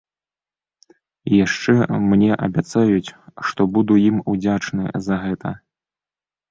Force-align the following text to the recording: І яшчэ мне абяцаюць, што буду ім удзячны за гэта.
І 1.31 1.41
яшчэ 1.45 1.75
мне 2.13 2.31
абяцаюць, 2.47 3.13
што 3.51 3.61
буду 3.77 3.93
ім 4.09 4.17
удзячны 4.35 4.83
за 5.11 5.15
гэта. 5.29 5.49